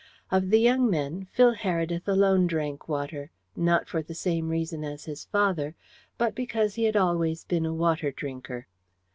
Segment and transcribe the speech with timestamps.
[0.31, 5.05] Of the young men, Phil Heredith alone drank water, not for the same reason as
[5.05, 5.75] his father,
[6.17, 8.65] but because he had always been a water drinker.